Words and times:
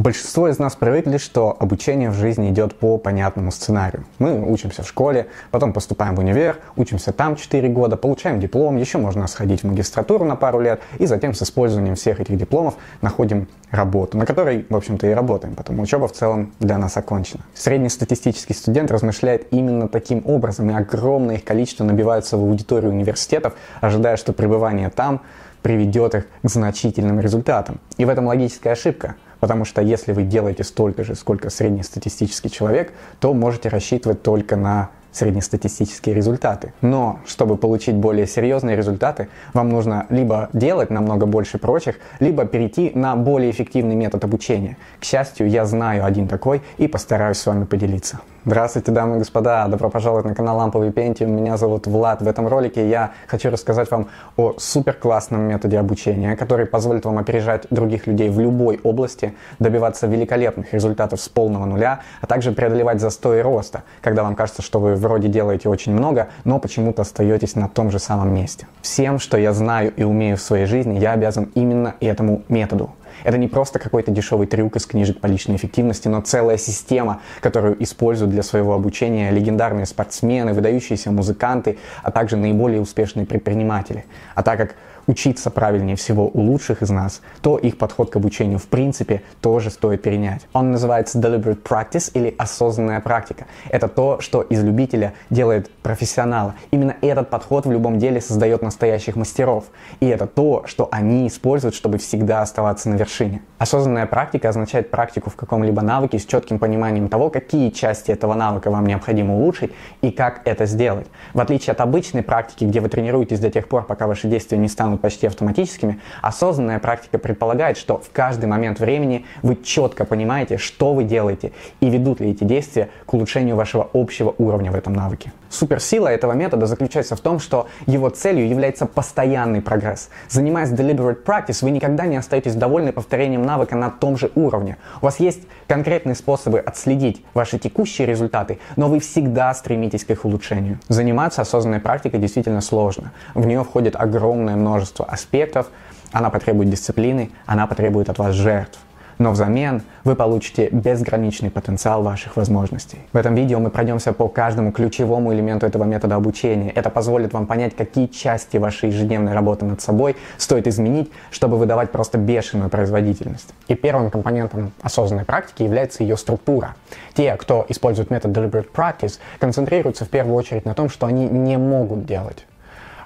Большинство 0.00 0.48
из 0.48 0.58
нас 0.58 0.76
привыкли, 0.76 1.18
что 1.18 1.54
обучение 1.60 2.08
в 2.08 2.14
жизни 2.14 2.48
идет 2.48 2.74
по 2.74 2.96
понятному 2.96 3.50
сценарию. 3.50 4.06
Мы 4.18 4.50
учимся 4.50 4.82
в 4.82 4.88
школе, 4.88 5.26
потом 5.50 5.74
поступаем 5.74 6.14
в 6.14 6.20
универ, 6.20 6.56
учимся 6.74 7.12
там 7.12 7.36
4 7.36 7.68
года, 7.68 7.98
получаем 7.98 8.40
диплом, 8.40 8.78
еще 8.78 8.96
можно 8.96 9.26
сходить 9.26 9.60
в 9.60 9.66
магистратуру 9.66 10.24
на 10.24 10.36
пару 10.36 10.58
лет, 10.58 10.80
и 10.98 11.04
затем 11.04 11.34
с 11.34 11.42
использованием 11.42 11.96
всех 11.96 12.18
этих 12.18 12.38
дипломов 12.38 12.76
находим 13.02 13.46
работу, 13.70 14.16
на 14.16 14.24
которой, 14.24 14.64
в 14.70 14.74
общем-то, 14.74 15.06
и 15.06 15.10
работаем, 15.10 15.54
потому 15.54 15.82
учеба 15.82 16.08
в 16.08 16.12
целом 16.12 16.54
для 16.60 16.78
нас 16.78 16.96
окончена. 16.96 17.44
Среднестатистический 17.52 18.54
студент 18.54 18.90
размышляет 18.90 19.48
именно 19.50 19.86
таким 19.86 20.22
образом, 20.24 20.70
и 20.70 20.72
огромное 20.72 21.34
их 21.34 21.44
количество 21.44 21.84
набиваются 21.84 22.38
в 22.38 22.40
аудиторию 22.40 22.90
университетов, 22.90 23.52
ожидая, 23.82 24.16
что 24.16 24.32
пребывание 24.32 24.88
там 24.88 25.20
приведет 25.60 26.14
их 26.14 26.26
к 26.42 26.48
значительным 26.48 27.20
результатам. 27.20 27.80
И 27.98 28.06
в 28.06 28.08
этом 28.08 28.24
логическая 28.28 28.72
ошибка– 28.72 29.16
Потому 29.40 29.64
что 29.64 29.82
если 29.82 30.12
вы 30.12 30.22
делаете 30.22 30.64
столько 30.64 31.02
же, 31.02 31.14
сколько 31.14 31.50
среднестатистический 31.50 32.50
человек, 32.50 32.92
то 33.18 33.34
можете 33.34 33.68
рассчитывать 33.68 34.22
только 34.22 34.56
на 34.56 34.90
среднестатистические 35.12 36.14
результаты. 36.14 36.72
Но 36.80 37.20
чтобы 37.26 37.56
получить 37.56 37.94
более 37.94 38.26
серьезные 38.26 38.76
результаты, 38.76 39.28
вам 39.54 39.68
нужно 39.70 40.06
либо 40.08 40.50
делать 40.52 40.90
намного 40.90 41.26
больше 41.26 41.58
прочих, 41.58 41.96
либо 42.20 42.44
перейти 42.44 42.92
на 42.94 43.16
более 43.16 43.50
эффективный 43.50 43.96
метод 43.96 44.24
обучения. 44.24 44.76
К 45.00 45.04
счастью, 45.04 45.48
я 45.48 45.64
знаю 45.64 46.04
один 46.04 46.28
такой 46.28 46.62
и 46.78 46.86
постараюсь 46.86 47.38
с 47.38 47.46
вами 47.46 47.64
поделиться. 47.64 48.20
Здравствуйте, 48.46 48.90
дамы 48.90 49.16
и 49.16 49.18
господа! 49.18 49.68
Добро 49.68 49.90
пожаловать 49.90 50.24
на 50.24 50.34
канал 50.34 50.56
Ламповый 50.56 50.90
Пентиум. 50.92 51.30
Меня 51.30 51.58
зовут 51.58 51.86
Влад. 51.86 52.22
В 52.22 52.26
этом 52.26 52.48
ролике 52.48 52.88
я 52.88 53.12
хочу 53.26 53.50
рассказать 53.50 53.90
вам 53.90 54.08
о 54.38 54.54
супер 54.56 54.94
классном 54.94 55.42
методе 55.42 55.78
обучения, 55.78 56.34
который 56.36 56.64
позволит 56.64 57.04
вам 57.04 57.18
опережать 57.18 57.66
других 57.68 58.06
людей 58.06 58.30
в 58.30 58.40
любой 58.40 58.80
области, 58.82 59.34
добиваться 59.58 60.06
великолепных 60.06 60.72
результатов 60.72 61.20
с 61.20 61.28
полного 61.28 61.66
нуля, 61.66 62.00
а 62.22 62.26
также 62.26 62.52
преодолевать 62.52 62.98
застои 62.98 63.40
роста, 63.40 63.82
когда 64.00 64.22
вам 64.22 64.34
кажется, 64.34 64.62
что 64.62 64.80
вы 64.80 64.94
вроде 64.94 65.28
делаете 65.28 65.68
очень 65.68 65.92
много, 65.92 66.28
но 66.44 66.58
почему-то 66.58 67.02
остаетесь 67.02 67.56
на 67.56 67.68
том 67.68 67.90
же 67.90 67.98
самом 67.98 68.32
месте. 68.32 68.66
Всем, 68.80 69.18
что 69.18 69.36
я 69.36 69.52
знаю 69.52 69.92
и 69.94 70.02
умею 70.02 70.38
в 70.38 70.40
своей 70.40 70.64
жизни, 70.64 70.98
я 70.98 71.12
обязан 71.12 71.50
именно 71.54 71.94
этому 72.00 72.42
методу. 72.48 72.88
Это 73.24 73.38
не 73.38 73.48
просто 73.48 73.78
какой-то 73.78 74.10
дешевый 74.10 74.46
трюк 74.46 74.76
из 74.76 74.86
книжек 74.86 75.20
по 75.20 75.26
личной 75.26 75.56
эффективности, 75.56 76.08
но 76.08 76.20
целая 76.20 76.56
система, 76.56 77.20
которую 77.40 77.82
используют 77.82 78.30
для 78.32 78.42
своего 78.42 78.74
обучения 78.74 79.30
легендарные 79.30 79.86
спортсмены, 79.86 80.52
выдающиеся 80.52 81.10
музыканты, 81.10 81.78
а 82.02 82.10
также 82.10 82.36
наиболее 82.36 82.80
успешные 82.80 83.26
предприниматели. 83.26 84.04
А 84.34 84.42
так 84.42 84.58
как 84.58 84.74
учиться 85.06 85.50
правильнее 85.50 85.96
всего 85.96 86.30
у 86.32 86.40
лучших 86.40 86.82
из 86.82 86.90
нас, 86.90 87.20
то 87.42 87.58
их 87.58 87.78
подход 87.78 88.10
к 88.10 88.16
обучению 88.16 88.58
в 88.58 88.66
принципе 88.66 89.22
тоже 89.40 89.70
стоит 89.70 90.02
перенять. 90.02 90.46
Он 90.52 90.70
называется 90.70 91.18
deliberate 91.18 91.62
practice 91.62 92.10
или 92.14 92.34
осознанная 92.38 93.00
практика. 93.00 93.46
Это 93.68 93.88
то, 93.88 94.20
что 94.20 94.42
из 94.42 94.62
любителя 94.62 95.14
делает 95.30 95.70
профессионала. 95.82 96.54
Именно 96.70 96.96
этот 97.00 97.30
подход 97.30 97.66
в 97.66 97.72
любом 97.72 97.98
деле 97.98 98.20
создает 98.20 98.62
настоящих 98.62 99.16
мастеров. 99.16 99.64
И 100.00 100.06
это 100.06 100.26
то, 100.26 100.64
что 100.66 100.88
они 100.90 101.26
используют, 101.26 101.74
чтобы 101.74 101.98
всегда 101.98 102.42
оставаться 102.42 102.88
на 102.88 102.94
вершине. 102.94 103.42
Осознанная 103.58 104.06
практика 104.06 104.48
означает 104.48 104.90
практику 104.90 105.30
в 105.30 105.36
каком-либо 105.36 105.82
навыке 105.82 106.18
с 106.18 106.24
четким 106.24 106.58
пониманием 106.58 107.08
того, 107.08 107.30
какие 107.30 107.70
части 107.70 108.10
этого 108.10 108.34
навыка 108.34 108.70
вам 108.70 108.86
необходимо 108.86 109.34
улучшить 109.34 109.72
и 110.02 110.10
как 110.10 110.42
это 110.44 110.66
сделать. 110.66 111.06
В 111.34 111.40
отличие 111.40 111.72
от 111.72 111.80
обычной 111.80 112.22
практики, 112.22 112.64
где 112.64 112.80
вы 112.80 112.88
тренируетесь 112.88 113.40
до 113.40 113.50
тех 113.50 113.68
пор, 113.68 113.84
пока 113.84 114.06
ваши 114.06 114.28
действия 114.28 114.58
не 114.58 114.68
станут 114.68 114.89
станут 114.90 115.00
почти 115.00 115.26
автоматическими, 115.26 116.00
осознанная 116.20 116.80
практика 116.80 117.18
предполагает, 117.18 117.76
что 117.76 117.98
в 117.98 118.10
каждый 118.10 118.46
момент 118.46 118.80
времени 118.80 119.24
вы 119.42 119.56
четко 119.56 120.04
понимаете, 120.04 120.58
что 120.58 120.94
вы 120.94 121.04
делаете 121.04 121.52
и 121.80 121.88
ведут 121.88 122.20
ли 122.20 122.30
эти 122.30 122.44
действия 122.44 122.88
к 123.06 123.14
улучшению 123.14 123.56
вашего 123.56 123.88
общего 123.92 124.34
уровня 124.38 124.72
в 124.72 124.74
этом 124.74 124.92
навыке. 124.94 125.32
Суперсила 125.50 126.08
этого 126.08 126.32
метода 126.32 126.66
заключается 126.66 127.16
в 127.16 127.20
том, 127.20 127.40
что 127.40 127.66
его 127.86 128.08
целью 128.08 128.48
является 128.48 128.86
постоянный 128.86 129.60
прогресс. 129.60 130.08
Занимаясь 130.28 130.70
deliberate 130.70 131.24
practice, 131.24 131.58
вы 131.62 131.72
никогда 131.72 132.06
не 132.06 132.16
остаетесь 132.16 132.54
довольны 132.54 132.92
повторением 132.92 133.42
навыка 133.42 133.74
на 133.74 133.90
том 133.90 134.16
же 134.16 134.30
уровне. 134.36 134.76
У 135.02 135.06
вас 135.06 135.18
есть 135.18 135.42
конкретные 135.66 136.14
способы 136.14 136.60
отследить 136.60 137.24
ваши 137.34 137.58
текущие 137.58 138.06
результаты, 138.06 138.60
но 138.76 138.88
вы 138.88 139.00
всегда 139.00 139.52
стремитесь 139.52 140.04
к 140.04 140.10
их 140.10 140.24
улучшению. 140.24 140.78
Заниматься 140.88 141.42
осознанной 141.42 141.80
практикой 141.80 142.20
действительно 142.20 142.60
сложно. 142.60 143.12
В 143.34 143.44
нее 143.44 143.64
входит 143.64 143.96
огромное 143.96 144.54
множество 144.54 145.04
аспектов, 145.04 145.66
она 146.12 146.30
потребует 146.30 146.70
дисциплины, 146.70 147.30
она 147.46 147.66
потребует 147.66 148.08
от 148.08 148.18
вас 148.18 148.34
жертв 148.34 148.78
но 149.20 149.32
взамен 149.32 149.82
вы 150.02 150.16
получите 150.16 150.70
безграничный 150.70 151.50
потенциал 151.50 152.02
ваших 152.02 152.36
возможностей. 152.36 152.98
В 153.12 153.16
этом 153.18 153.34
видео 153.34 153.60
мы 153.60 153.70
пройдемся 153.70 154.14
по 154.14 154.28
каждому 154.28 154.72
ключевому 154.72 155.32
элементу 155.34 155.66
этого 155.66 155.84
метода 155.84 156.16
обучения. 156.16 156.70
Это 156.70 156.88
позволит 156.88 157.34
вам 157.34 157.46
понять, 157.46 157.76
какие 157.76 158.06
части 158.06 158.56
вашей 158.56 158.88
ежедневной 158.88 159.34
работы 159.34 159.66
над 159.66 159.82
собой 159.82 160.16
стоит 160.38 160.66
изменить, 160.66 161.10
чтобы 161.30 161.58
выдавать 161.58 161.92
просто 161.92 162.16
бешеную 162.16 162.70
производительность. 162.70 163.52
И 163.68 163.74
первым 163.74 164.10
компонентом 164.10 164.72
осознанной 164.80 165.26
практики 165.26 165.62
является 165.62 166.02
ее 166.02 166.16
структура. 166.16 166.74
Те, 167.12 167.36
кто 167.36 167.66
использует 167.68 168.10
метод 168.10 168.34
Deliberate 168.34 168.72
Practice, 168.74 169.18
концентрируются 169.38 170.06
в 170.06 170.08
первую 170.08 170.34
очередь 170.34 170.64
на 170.64 170.72
том, 170.72 170.88
что 170.88 171.06
они 171.06 171.26
не 171.26 171.58
могут 171.58 172.06
делать. 172.06 172.46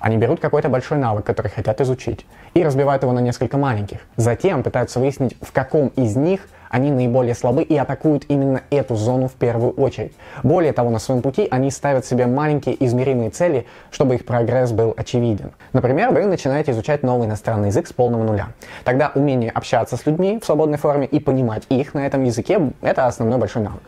Они 0.04 0.18
берут 0.18 0.38
какой-то 0.38 0.68
большой 0.68 0.98
навык, 0.98 1.24
который 1.24 1.50
хотят 1.50 1.80
изучить, 1.80 2.26
и 2.52 2.62
разбивают 2.62 3.02
его 3.02 3.12
на 3.12 3.20
несколько 3.20 3.56
маленьких. 3.56 4.00
Затем 4.16 4.62
пытаются 4.62 5.00
выяснить, 5.00 5.34
в 5.40 5.50
каком 5.50 5.88
из 5.96 6.14
них 6.14 6.46
они 6.68 6.90
наиболее 6.90 7.34
слабы 7.34 7.62
и 7.62 7.74
атакуют 7.74 8.24
именно 8.28 8.60
эту 8.68 8.96
зону 8.96 9.28
в 9.28 9.32
первую 9.32 9.72
очередь. 9.72 10.12
Более 10.42 10.74
того, 10.74 10.90
на 10.90 10.98
своем 10.98 11.22
пути 11.22 11.48
они 11.50 11.70
ставят 11.70 12.04
себе 12.04 12.26
маленькие 12.26 12.84
измеримые 12.84 13.30
цели, 13.30 13.64
чтобы 13.90 14.16
их 14.16 14.26
прогресс 14.26 14.72
был 14.72 14.92
очевиден. 14.94 15.52
Например, 15.72 16.10
вы 16.10 16.26
начинаете 16.26 16.72
изучать 16.72 17.02
новый 17.02 17.26
иностранный 17.26 17.68
язык 17.68 17.86
с 17.86 17.92
полного 17.94 18.24
нуля. 18.24 18.48
Тогда 18.84 19.10
умение 19.14 19.52
общаться 19.52 19.96
с 19.96 20.04
людьми 20.04 20.38
в 20.38 20.44
свободной 20.44 20.76
форме 20.76 21.06
и 21.06 21.18
понимать 21.18 21.62
их 21.70 21.94
на 21.94 22.06
этом 22.06 22.24
языке– 22.24 22.60
это 22.82 23.06
основной 23.06 23.38
большой 23.38 23.62
навык. 23.62 23.82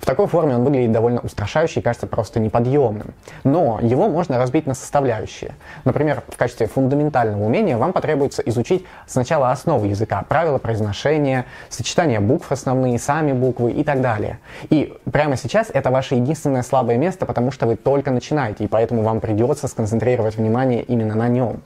В 0.00 0.06
такой 0.06 0.26
форме 0.26 0.54
он 0.54 0.64
выглядит 0.64 0.92
довольно 0.92 1.20
устрашающе 1.20 1.80
и 1.80 1.82
кажется 1.82 2.06
просто 2.06 2.40
неподъемным. 2.40 3.14
Но 3.44 3.78
его 3.80 4.08
можно 4.08 4.38
разбить 4.38 4.66
на 4.66 4.74
составляющие. 4.74 5.54
Например, 5.84 6.22
в 6.28 6.36
качестве 6.36 6.66
фундаментального 6.66 7.44
умения 7.44 7.76
вам 7.76 7.92
потребуется 7.92 8.42
изучить 8.42 8.86
сначала 9.06 9.50
основы 9.50 9.88
языка, 9.88 10.24
правила 10.28 10.58
произношения, 10.58 11.46
сочетание 11.68 12.20
букв 12.20 12.50
основные, 12.52 12.98
сами 12.98 13.32
буквы 13.32 13.72
и 13.72 13.84
так 13.84 14.00
далее. 14.00 14.38
И 14.70 14.96
прямо 15.10 15.36
сейчас 15.36 15.68
это 15.72 15.90
ваше 15.90 16.14
единственное 16.14 16.62
слабое 16.62 16.96
место, 16.96 17.26
потому 17.26 17.50
что 17.50 17.66
вы 17.66 17.76
только 17.76 18.10
начинаете, 18.10 18.64
и 18.64 18.68
поэтому 18.68 19.02
вам 19.02 19.20
придется 19.20 19.68
сконцентрировать 19.68 20.36
внимание 20.36 20.82
именно 20.82 21.14
на 21.14 21.28
нем. 21.28 21.60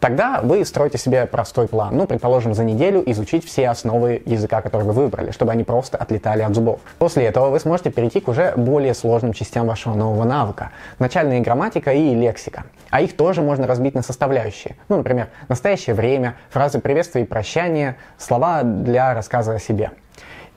Тогда 0.00 0.40
вы 0.42 0.64
строите 0.64 0.96
себе 0.96 1.26
простой 1.26 1.68
план. 1.68 1.94
Ну, 1.94 2.06
предположим, 2.06 2.54
за 2.54 2.64
неделю 2.64 3.02
изучить 3.10 3.44
все 3.44 3.68
основы 3.68 4.22
языка, 4.24 4.62
который 4.62 4.84
вы 4.84 4.92
выбрали, 4.94 5.30
чтобы 5.30 5.52
они 5.52 5.62
просто 5.62 5.98
отлетали 5.98 6.40
от 6.40 6.54
зубов. 6.54 6.80
После 6.98 7.26
этого 7.26 7.50
вы 7.50 7.60
сможете 7.60 7.90
перейти 7.90 8.20
к 8.20 8.28
уже 8.28 8.54
более 8.56 8.94
сложным 8.94 9.34
частям 9.34 9.66
вашего 9.66 9.94
нового 9.94 10.24
навыка. 10.24 10.70
Начальная 10.98 11.40
грамматика 11.40 11.92
и 11.92 12.14
лексика. 12.14 12.64
А 12.88 13.02
их 13.02 13.14
тоже 13.14 13.42
можно 13.42 13.66
разбить 13.66 13.94
на 13.94 14.00
составляющие. 14.00 14.76
Ну, 14.88 14.96
например, 14.96 15.28
настоящее 15.48 15.94
время, 15.94 16.36
фразы 16.48 16.80
приветствия 16.80 17.22
и 17.22 17.26
прощания, 17.26 17.98
слова 18.16 18.62
для 18.62 19.12
рассказа 19.12 19.52
о 19.52 19.58
себе. 19.58 19.90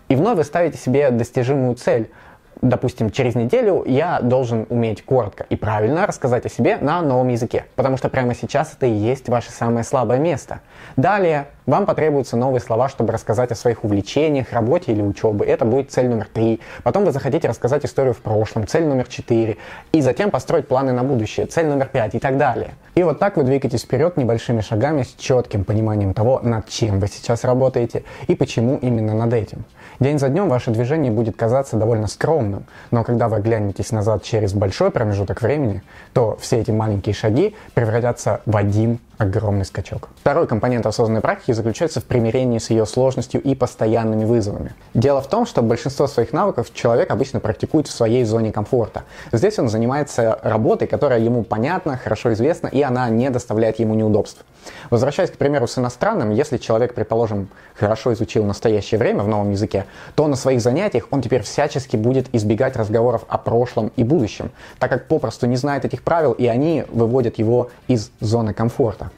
И 0.07 0.15
вновь 0.15 0.37
вы 0.37 0.45
ставите 0.45 0.77
себе 0.77 1.11
достижимую 1.11 1.75
цель– 1.75 2.09
допустим, 2.63 3.11
через 3.11 3.35
неделю 3.35 3.83
я 3.85 4.19
должен 4.21 4.65
уметь 4.69 5.03
коротко 5.03 5.45
и 5.49 5.55
правильно 5.55 6.07
рассказать 6.07 6.45
о 6.45 6.49
себе 6.49 6.77
на 6.77 7.01
новом 7.01 7.27
языке, 7.27 7.65
потому 7.75 7.97
что 7.97 8.09
прямо 8.09 8.33
сейчас 8.33 8.73
это 8.75 8.85
и 8.85 8.91
есть 8.91 9.29
ваше 9.29 9.51
самое 9.51 9.83
слабое 9.83 10.17
место. 10.17 10.61
Далее 10.95 11.47
вам 11.65 11.85
потребуются 11.85 12.37
новые 12.37 12.61
слова, 12.61 12.89
чтобы 12.89 13.13
рассказать 13.13 13.51
о 13.51 13.55
своих 13.55 13.83
увлечениях, 13.83 14.51
работе 14.51 14.91
или 14.91 15.01
учебе. 15.01 15.45
Это 15.45 15.65
будет 15.65 15.91
цель 15.91 16.07
номер 16.07 16.27
три. 16.31 16.59
Потом 16.83 17.05
вы 17.05 17.11
захотите 17.11 17.47
рассказать 17.47 17.85
историю 17.85 18.13
в 18.13 18.19
прошлом, 18.19 18.67
цель 18.67 18.85
номер 18.85 19.07
четыре. 19.07 19.57
И 19.91 20.01
затем 20.01 20.31
построить 20.31 20.67
планы 20.67 20.91
на 20.91 21.03
будущее, 21.03 21.45
цель 21.45 21.67
номер 21.67 21.87
пять 21.87 22.15
и 22.15 22.19
так 22.19 22.37
далее. 22.37 22.71
И 22.95 23.03
вот 23.03 23.19
так 23.19 23.37
вы 23.37 23.43
двигаетесь 23.43 23.83
вперед 23.83 24.17
небольшими 24.17 24.61
шагами 24.61 25.03
с 25.03 25.13
четким 25.17 25.63
пониманием 25.63 26.13
того, 26.13 26.39
над 26.43 26.67
чем 26.67 26.99
вы 26.99 27.07
сейчас 27.07 27.43
работаете 27.43 28.03
и 28.27 28.35
почему 28.35 28.77
именно 28.77 29.13
над 29.13 29.33
этим. 29.33 29.65
День 29.99 30.19
за 30.19 30.29
днем 30.29 30.49
ваше 30.49 30.71
движение 30.71 31.11
будет 31.11 31.37
казаться 31.37 31.77
довольно 31.77 32.07
скромным, 32.07 32.65
но 32.91 33.03
когда 33.03 33.29
вы 33.29 33.39
глянетесь 33.39 33.91
назад 33.91 34.23
через 34.23 34.53
большой 34.53 34.91
промежуток 34.91 35.41
времени, 35.41 35.83
то 36.13 36.37
все 36.41 36.59
эти 36.59 36.71
маленькие 36.71 37.13
шаги 37.13 37.55
превратятся 37.73 38.41
в 38.45 38.57
один 38.57 38.99
огромный 39.17 39.65
скачок. 39.65 40.09
Второй 40.19 40.47
компонент 40.47 40.85
осознанной 40.85 41.21
практики 41.21 41.51
заключается 41.51 42.01
в 42.01 42.05
примирении 42.05 42.57
с 42.57 42.69
ее 42.69 42.85
сложностью 42.85 43.41
и 43.41 43.55
постоянными 43.55 44.25
вызовами. 44.25 44.73
Дело 44.93 45.21
в 45.21 45.27
том, 45.27 45.45
что 45.45 45.61
большинство 45.61 46.07
своих 46.07 46.33
навыков 46.33 46.73
человек 46.73 47.11
обычно 47.11 47.39
практикует 47.39 47.87
в 47.87 47.91
своей 47.91 48.23
зоне 48.23 48.51
комфорта. 48.51 49.03
Здесь 49.31 49.59
он 49.59 49.69
занимается 49.69 50.39
работой, 50.41 50.87
которая 50.87 51.19
ему 51.19 51.43
понятна, 51.43 51.97
хорошо 51.97 52.33
известна, 52.33 52.67
и 52.67 52.81
она 52.81 53.09
не 53.09 53.29
доставляет 53.29 53.79
ему 53.79 53.93
неудобств. 53.93 54.43
Возвращаясь, 54.89 55.31
к 55.31 55.37
примеру, 55.37 55.67
с 55.67 55.77
иностранным, 55.77 56.31
если 56.31 56.57
человек, 56.57 56.93
предположим, 56.93 57.49
хорошо 57.75 58.13
изучил 58.13 58.45
настоящее 58.45 58.97
время 58.97 59.23
в 59.23 59.27
новом 59.27 59.51
языке, 59.51 59.85
то 60.15 60.27
на 60.27 60.35
своих 60.35 60.61
занятиях 60.61 61.07
он 61.11 61.21
теперь 61.21 61.41
всячески 61.41 61.97
будет 61.97 62.33
избегать 62.33 62.75
разговоров 62.75 63.25
о 63.27 63.37
прошлом 63.37 63.91
и 63.95 64.03
будущем, 64.03 64.51
так 64.79 64.89
как 64.89 65.07
попросту 65.07 65.47
не 65.47 65.55
знает 65.55 65.85
этих 65.85 66.03
правил, 66.03 66.31
и 66.33 66.47
они 66.47 66.85
выводят 66.89 67.37
его 67.39 67.69
из 67.87 68.11
зоны 68.19 68.53
комфорта. 68.53 69.11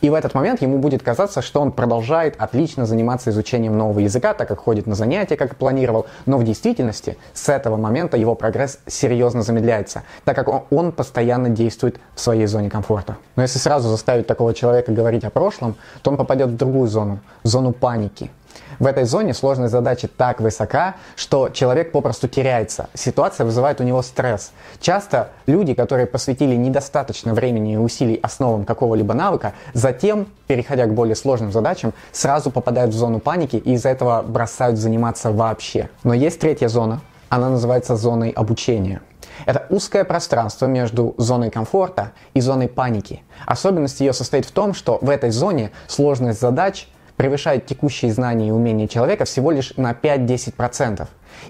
И 0.00 0.10
в 0.10 0.14
этот 0.14 0.34
момент 0.34 0.62
ему 0.62 0.78
будет 0.78 1.02
казаться, 1.02 1.42
что 1.42 1.60
он 1.60 1.72
продолжает 1.72 2.34
отлично 2.38 2.86
заниматься 2.86 3.30
изучением 3.30 3.76
нового 3.76 4.00
языка, 4.00 4.34
так 4.34 4.48
как 4.48 4.60
ходит 4.60 4.86
на 4.86 4.94
занятия, 4.94 5.36
как 5.36 5.52
и 5.52 5.56
планировал. 5.56 6.06
Но 6.26 6.38
в 6.38 6.44
действительности 6.44 7.16
с 7.32 7.48
этого 7.48 7.76
момента 7.76 8.16
его 8.16 8.34
прогресс 8.34 8.78
серьезно 8.86 9.42
замедляется, 9.42 10.02
так 10.24 10.36
как 10.36 10.72
он, 10.72 10.92
постоянно 10.92 11.48
действует 11.48 11.98
в 12.14 12.20
своей 12.20 12.46
зоне 12.46 12.70
комфорта. 12.70 13.16
Но 13.36 13.42
если 13.42 13.58
сразу 13.58 13.88
заставить 13.88 14.26
такого 14.26 14.54
человека 14.54 14.92
говорить 14.92 15.24
о 15.24 15.30
прошлом, 15.30 15.76
то 16.02 16.10
он 16.10 16.16
попадет 16.16 16.48
в 16.48 16.56
другую 16.56 16.88
зону, 16.88 17.20
зону 17.44 17.72
паники– 17.72 18.30
в 18.78 18.86
этой 18.86 19.04
зоне 19.04 19.34
сложность 19.34 19.72
задачи 19.72 20.08
так 20.08 20.40
высока, 20.40 20.96
что 21.16 21.48
человек 21.48 21.92
попросту 21.92 22.28
теряется. 22.28 22.88
Ситуация 22.94 23.44
вызывает 23.44 23.80
у 23.80 23.84
него 23.84 24.02
стресс. 24.02 24.52
Часто 24.80 25.30
люди, 25.46 25.74
которые 25.74 26.06
посвятили 26.06 26.54
недостаточно 26.54 27.34
времени 27.34 27.74
и 27.74 27.76
усилий 27.76 28.18
основам 28.22 28.64
какого-либо 28.64 29.14
навыка, 29.14 29.52
затем, 29.72 30.26
переходя 30.46 30.86
к 30.86 30.94
более 30.94 31.16
сложным 31.16 31.52
задачам, 31.52 31.92
сразу 32.12 32.50
попадают 32.50 32.92
в 32.92 32.96
зону 32.96 33.20
паники 33.20 33.56
и 33.56 33.74
из-за 33.74 33.90
этого 33.90 34.22
бросают 34.22 34.78
заниматься 34.78 35.30
вообще. 35.30 35.88
Но 36.04 36.14
есть 36.14 36.40
третья 36.40 36.68
зона. 36.68 37.00
Она 37.28 37.48
называется 37.48 37.96
зоной 37.96 38.30
обучения. 38.30 39.00
Это 39.46 39.66
узкое 39.70 40.04
пространство 40.04 40.66
между 40.66 41.14
зоной 41.18 41.50
комфорта 41.50 42.12
и 42.34 42.40
зоной 42.40 42.68
паники. 42.68 43.22
Особенность 43.46 44.00
ее 44.00 44.12
состоит 44.12 44.44
в 44.44 44.52
том, 44.52 44.74
что 44.74 44.98
в 45.00 45.08
этой 45.08 45.30
зоне 45.30 45.70
сложность 45.88 46.40
задач 46.40 46.88
превышает 47.16 47.66
текущие 47.66 48.12
знания 48.12 48.48
и 48.48 48.50
умения 48.50 48.88
человека 48.88 49.24
всего 49.24 49.50
лишь 49.50 49.74
на 49.76 49.92
5-10%. 49.92 51.06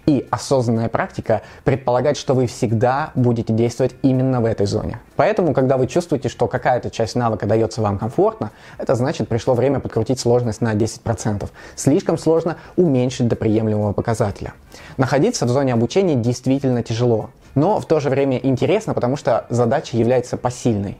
И 0.06 0.26
осознанная 0.30 0.88
практика 0.88 1.42
предполагает, 1.64 2.16
что 2.16 2.34
вы 2.34 2.46
всегда 2.46 3.10
будете 3.14 3.52
действовать 3.52 3.94
именно 4.02 4.40
в 4.40 4.44
этой 4.44 4.66
зоне. 4.66 5.00
Поэтому, 5.16 5.52
когда 5.52 5.76
вы 5.76 5.86
чувствуете, 5.86 6.28
что 6.28 6.46
какая-то 6.46 6.90
часть 6.90 7.14
навыка 7.14 7.46
дается 7.46 7.82
вам 7.82 7.98
комфортно, 7.98 8.50
это 8.78 8.94
значит, 8.94 9.28
пришло 9.28 9.54
время 9.54 9.80
подкрутить 9.80 10.20
сложность 10.20 10.60
на 10.60 10.74
10%. 10.74 11.48
Слишком 11.76 12.18
сложно 12.18 12.56
уменьшить 12.76 13.28
до 13.28 13.36
приемлемого 13.36 13.92
показателя. 13.92 14.54
Находиться 14.96 15.46
в 15.46 15.48
зоне 15.48 15.74
обучения 15.74 16.14
действительно 16.14 16.82
тяжело, 16.82 17.30
но 17.54 17.80
в 17.80 17.86
то 17.86 18.00
же 18.00 18.08
время 18.08 18.38
интересно, 18.42 18.94
потому 18.94 19.16
что 19.16 19.46
задача 19.50 19.96
является 19.96 20.36
посильной. 20.36 20.98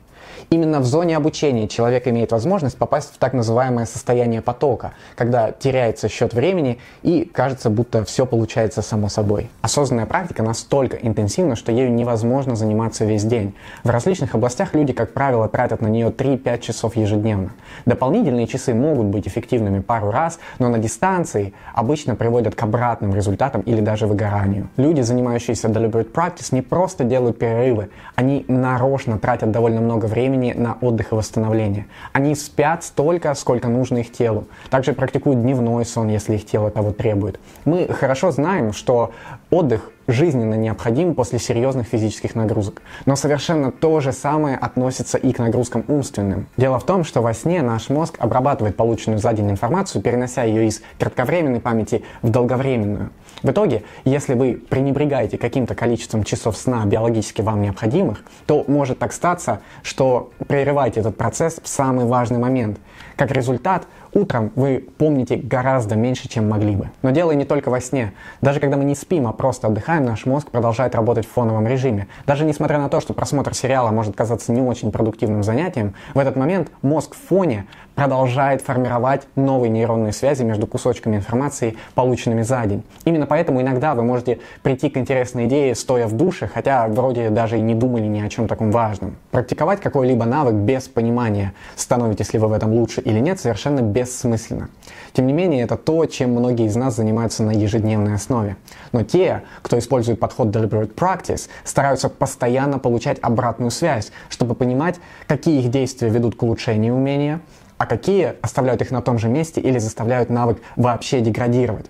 Именно 0.51 0.81
в 0.81 0.85
зоне 0.85 1.17
обучения 1.17 1.69
человек 1.69 2.07
имеет 2.09 2.33
возможность 2.33 2.77
попасть 2.77 3.15
в 3.15 3.19
так 3.19 3.33
называемое 3.33 3.87
состояние 3.87 4.43
потока, 4.43 4.93
когда 5.17 5.53
теряется 5.53 6.09
счет 6.09 6.35
времени 6.35 6.79
и 7.03 7.25
кажется, 7.25 7.71
будто 7.71 8.05
все 8.05 8.27
получается 8.27 8.83
само 8.83 9.09
собой. 9.09 9.51
Осознанная 9.61 10.07
практика 10.07 10.43
настолько 10.43 10.97
интенсивна, 10.97 11.57
что 11.57 11.73
ею 11.73 11.93
невозможно 11.93 12.57
заниматься 12.57 13.05
весь 13.05 13.25
день. 13.25 13.55
В 13.85 13.91
различных 13.91 14.35
областях 14.35 14.75
люди, 14.75 14.93
как 14.93 15.13
правило, 15.13 15.49
тратят 15.49 15.81
на 15.81 15.89
нее 15.89 16.09
3-5 16.09 16.61
часов 16.61 16.97
ежедневно. 16.97 17.53
Дополнительные 17.87 18.47
часы 18.47 18.75
могут 18.75 19.07
быть 19.07 19.27
эффективными 19.27 19.81
пару 19.81 20.11
раз, 20.11 20.39
но 20.59 20.69
на 20.69 20.79
дистанции 20.79 21.53
обычно 21.75 22.15
приводят 22.15 22.55
к 22.55 22.63
обратным 22.63 23.15
результатам 23.15 23.61
или 23.63 23.81
даже 23.81 24.07
выгоранию. 24.07 24.69
Люди, 24.77 25.01
занимающиеся 25.01 25.69
deliberate 25.69 26.13
practice, 26.13 26.49
не 26.53 26.63
просто 26.63 27.05
делают 27.05 27.39
перерывы, 27.39 27.91
они 28.15 28.45
нарочно 28.49 29.19
тратят 29.19 29.51
довольно 29.51 29.81
много 29.81 30.07
времени 30.07 30.22
времени 30.23 30.53
на 30.53 30.79
отдых 30.81 31.13
и 31.13 31.15
восстановление. 31.15 31.87
Они 32.13 32.35
спят 32.35 32.85
столько, 32.85 33.35
сколько 33.35 33.69
нужно 33.69 33.99
их 33.99 34.13
телу. 34.13 34.47
Также 34.71 34.93
практикуют 34.93 35.43
дневной 35.43 35.85
сон, 35.85 36.09
если 36.09 36.37
их 36.37 36.47
тело 36.47 36.71
того 36.71 36.93
требует. 36.93 37.41
Мы 37.65 37.89
хорошо 37.89 38.31
знаем, 38.31 38.73
что 38.73 39.11
отдых 39.51 39.91
жизненно 40.13 40.55
необходим 40.55 41.15
после 41.15 41.39
серьезных 41.39 41.87
физических 41.87 42.35
нагрузок. 42.35 42.83
Но 43.07 43.17
совершенно 43.17 43.73
то 43.73 44.01
же 44.01 44.13
самое 44.13 44.57
относится 44.57 45.19
и 45.19 45.33
к 45.33 45.39
нагрузкам 45.39 45.85
умственным. 45.89 46.47
Дело 46.57 46.79
в 46.79 46.87
том, 46.87 47.05
что 47.05 47.23
во 47.23 47.35
сне 47.35 47.63
наш 47.63 47.89
мозг 47.89 48.17
обрабатывает 48.19 48.77
полученную 48.77 49.19
за 49.19 49.33
день 49.33 49.51
информацию, 49.51 50.03
перенося 50.03 50.45
ее 50.45 50.67
из 50.67 50.83
кратковременной 50.99 51.61
памяти 51.61 52.05
в 52.23 52.31
долговременную. 52.31 53.11
В 53.43 53.51
итоге, 53.51 53.83
если 54.05 54.35
вы 54.35 54.55
пренебрегаете 54.55 55.37
каким-то 55.37 55.75
количеством 55.75 56.23
часов 56.23 56.57
сна 56.57 56.85
биологически 56.85 57.41
вам 57.41 57.63
необходимых, 57.63 58.23
то 58.47 58.65
может 58.69 58.99
так 58.99 59.13
статься, 59.13 59.61
что 59.83 60.31
прерываете 60.47 61.01
этот 61.01 61.17
процесс 61.17 61.59
в 61.63 61.69
самый 61.69 62.05
важный 62.05 62.39
момент. 62.39 62.79
Как 63.23 63.31
результат, 63.31 63.87
Утром 64.15 64.53
вы 64.57 64.87
помните 64.99 65.37
гораздо 65.37 65.97
меньше, 65.97 66.29
чем 66.29 66.47
могли 66.47 66.77
бы. 66.77 66.91
Но 67.01 67.13
дело 67.13 67.33
не 67.33 67.47
только 67.47 67.71
во 67.71 67.81
сне. 67.81 68.13
Даже 68.43 68.61
когда 68.61 68.77
мы 68.77 68.85
не 68.85 68.95
спим, 68.95 69.27
а 69.27 69.33
просто 69.33 69.69
отдыхаем, 69.69 70.05
наш 70.05 70.27
мозг 70.27 70.51
продолжает 70.51 70.95
работать 70.95 71.27
в 71.27 71.31
фоновом 71.31 71.67
режиме. 71.67 72.09
Даже 72.27 72.45
несмотря 72.45 72.77
на 72.77 72.91
то, 72.91 73.01
что 73.01 73.15
просмотр 73.15 73.55
сериала 73.55 73.91
может 73.91 74.15
казаться 74.15 74.53
не 74.53 74.61
очень 74.61 74.93
продуктивным 74.93 75.43
занятием, 75.43 75.95
в 76.13 76.19
этот 76.19 76.37
момент 76.37 76.71
мозг 76.83 77.15
в 77.15 77.29
фоне 77.29 77.67
продолжает 77.95 78.63
формировать 78.63 79.23
новые 79.37 79.71
нейронные 79.71 80.13
связи 80.13 80.43
между 80.43 80.67
кусочками 80.67 81.17
информации, 81.17 81.77
полученными 81.95 82.43
за 82.43 82.65
день. 82.67 82.83
Именно 83.05 83.27
поэтому 83.27 83.61
иногда 83.61 83.95
вы 83.95 84.03
можете 84.03 84.41
прийти 84.63 84.89
к 84.89 84.97
интересной 84.97 85.47
идее, 85.47 85.75
стоя 85.75 86.07
в 86.07 86.13
душе, 86.13 86.49
хотя 86.53 86.89
вроде 86.89 87.31
даже 87.31 87.59
и 87.59 87.61
не 87.61 87.75
думали 87.75 88.07
ни 88.07 88.21
о 88.21 88.29
чем 88.29 88.49
таком 88.49 88.71
важном. 88.71 89.17
Практиковать 89.31 89.81
какой-либо 89.81 90.25
навык 90.25 90.55
без 90.55 90.89
понимания, 90.89 91.53
становитесь 91.77 92.33
ли 92.33 92.39
вы 92.39 92.49
в 92.49 92.53
этом 92.53 92.73
лучше 92.73 93.01
или 93.01 93.19
нет, 93.19 93.41
совершенно 93.41 93.81
бессмысленно. 93.81 94.69
Тем 95.13 95.27
не 95.27 95.33
менее, 95.33 95.63
это 95.63 95.77
то, 95.77 96.07
чем 96.07 96.31
многие 96.31 96.67
из 96.67 96.77
нас 96.77 96.97
занимаются 96.97 97.43
на 97.43 97.51
ежедневной 97.51 98.15
основе. 98.15 98.57
Но 98.93 99.03
те, 99.03 99.43
кто 99.63 99.79
использует 99.79 100.19
подход 100.19 100.49
Deliberate 100.49 100.95
Practice, 100.95 101.49
стараются 101.65 102.09
постоянно 102.09 102.79
получать 102.79 103.19
обратную 103.21 103.71
связь, 103.71 104.13
чтобы 104.29 104.55
понимать, 104.55 104.97
какие 105.27 105.61
их 105.61 105.71
действия 105.71 106.09
ведут 106.09 106.37
к 106.37 106.43
улучшению 106.43 106.95
умения, 106.95 107.41
а 107.83 107.87
какие 107.87 108.35
оставляют 108.43 108.81
их 108.81 108.93
на 108.93 109.03
том 109.03 109.19
же 109.19 109.27
месте 109.27 109.61
или 109.61 109.79
заставляют 109.79 110.31
навык 110.31 110.63
вообще 110.77 111.21
деградировать. 111.21 111.87